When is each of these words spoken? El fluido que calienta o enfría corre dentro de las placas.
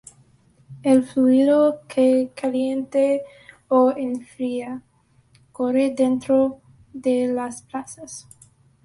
El 0.81 1.03
fluido 1.03 1.81
que 1.87 2.31
calienta 2.33 2.97
o 3.67 3.93
enfría 3.95 4.81
corre 5.51 5.93
dentro 5.95 6.59
de 6.91 7.27
las 7.27 7.61
placas. 7.61 8.27